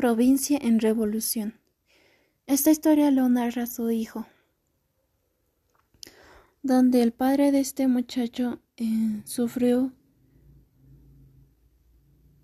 provincia 0.00 0.58
en 0.62 0.80
revolución. 0.80 1.60
Esta 2.46 2.70
historia 2.70 3.10
lo 3.10 3.28
narra 3.28 3.66
su 3.66 3.90
hijo, 3.90 4.26
donde 6.62 7.02
el 7.02 7.12
padre 7.12 7.52
de 7.52 7.60
este 7.60 7.86
muchacho 7.86 8.62
eh, 8.78 9.20
sufrió 9.26 9.92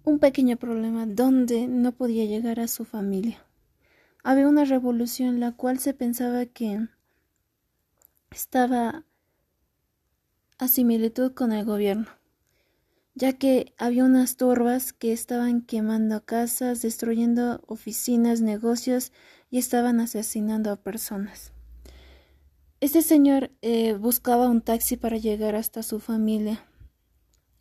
un 0.04 0.19
pequeño 0.19 0.58
problema 0.58 1.06
donde 1.06 1.66
no 1.66 1.92
podía 1.92 2.27
llegar 2.27 2.61
a 2.61 2.69
su 2.69 2.84
familia. 2.84 3.42
Había 4.23 4.48
una 4.48 4.66
revolución 4.66 5.41
la 5.41 5.52
cual 5.52 5.79
se 5.79 5.95
pensaba 5.95 6.45
que 6.45 6.86
estaba 8.30 9.07
a 10.59 10.68
similitud 10.68 11.32
con 11.32 11.52
el 11.52 11.64
gobierno 11.64 12.09
ya 13.17 13.33
que 13.33 13.73
había 13.79 14.05
unas 14.05 14.37
turbas 14.37 14.93
que 14.93 15.12
estaban 15.12 15.62
quemando 15.62 16.23
casas, 16.27 16.83
destruyendo 16.83 17.62
oficinas, 17.66 18.43
negocios 18.43 19.11
y 19.51 19.57
estaban 19.57 20.01
asesinando 20.01 20.70
a 20.70 20.77
personas. 20.77 21.52
Este 22.80 23.01
señor 23.01 23.51
eh, 23.62 23.95
buscaba 23.95 24.51
un 24.51 24.60
taxi 24.60 24.98
para 24.98 25.16
llegar 25.16 25.55
hasta 25.55 25.83
su 25.83 25.98
familia, 25.98 26.66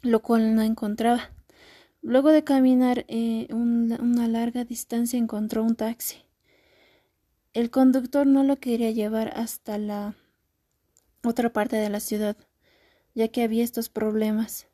lo 0.01 0.21
cual 0.21 0.55
no 0.55 0.61
encontraba. 0.61 1.31
Luego 2.01 2.31
de 2.31 2.43
caminar 2.43 3.05
eh, 3.07 3.47
una 3.49 4.27
larga 4.27 4.65
distancia 4.65 5.17
encontró 5.17 5.63
un 5.63 5.77
taxi. 5.77 6.17
El 7.53 7.71
conductor 7.71 8.27
no 8.27 8.43
lo 8.43 8.57
quería 8.57 8.91
llevar 8.91 9.31
hasta 9.37 9.77
la 9.77 10.15
otra 11.23 11.53
parte 11.53 11.77
de 11.77 11.89
la 11.89 12.01
ciudad, 12.01 12.35
ya 13.13 13.29
que 13.29 13.41
había 13.41 13.63
estos 13.63 13.87
problemas 13.87 14.67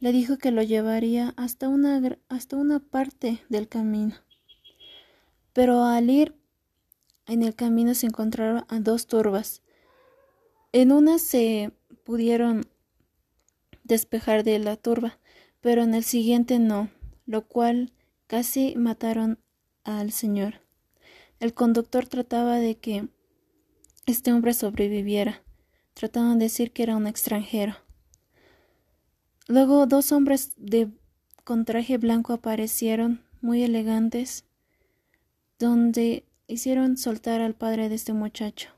le 0.00 0.12
dijo 0.12 0.38
que 0.38 0.50
lo 0.50 0.62
llevaría 0.62 1.34
hasta 1.36 1.68
una, 1.68 2.00
hasta 2.28 2.56
una 2.56 2.80
parte 2.80 3.40
del 3.48 3.68
camino. 3.68 4.16
Pero 5.52 5.84
al 5.84 6.10
ir 6.10 6.34
en 7.26 7.42
el 7.42 7.54
camino 7.54 7.94
se 7.94 8.06
encontraron 8.06 8.64
a 8.68 8.80
dos 8.80 9.06
turbas. 9.06 9.62
En 10.72 10.90
una 10.90 11.18
se 11.18 11.72
pudieron 12.04 12.66
despejar 13.84 14.42
de 14.42 14.58
la 14.58 14.76
turba, 14.76 15.18
pero 15.60 15.82
en 15.82 15.94
el 15.94 16.04
siguiente 16.04 16.58
no, 16.58 16.90
lo 17.26 17.46
cual 17.46 17.92
casi 18.26 18.74
mataron 18.76 19.38
al 19.84 20.12
señor. 20.12 20.62
El 21.40 21.54
conductor 21.54 22.06
trataba 22.06 22.56
de 22.56 22.76
que 22.76 23.08
este 24.06 24.32
hombre 24.32 24.54
sobreviviera. 24.54 25.42
Trataban 25.94 26.38
de 26.38 26.46
decir 26.46 26.72
que 26.72 26.82
era 26.82 26.96
un 26.96 27.06
extranjero. 27.06 27.76
Luego 29.50 29.86
dos 29.86 30.12
hombres 30.12 30.52
de 30.58 30.92
con 31.42 31.64
traje 31.64 31.98
blanco 31.98 32.32
aparecieron, 32.32 33.20
muy 33.40 33.64
elegantes, 33.64 34.44
donde 35.58 36.24
hicieron 36.46 36.96
soltar 36.96 37.40
al 37.40 37.56
padre 37.56 37.88
de 37.88 37.96
este 37.96 38.12
muchacho. 38.12 38.68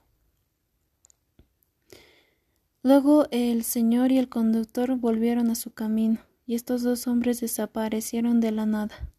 Luego 2.83 3.27
el 3.31 3.65
señor 3.65 4.13
y 4.13 4.19
el 4.19 4.31
conductor 4.31 4.97
volvieron 4.97 5.51
a 5.51 5.57
su 5.57 5.75
camino, 5.75 6.21
y 6.47 6.55
estos 6.55 6.81
dos 6.83 7.07
hombres 7.07 7.43
desaparecieron 7.43 8.41
de 8.41 8.53
la 8.53 8.65
nada. 8.65 9.12